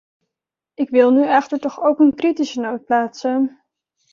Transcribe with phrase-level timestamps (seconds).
[0.73, 3.63] Ik wil nu echter toch ook een kritische noot plaatsen.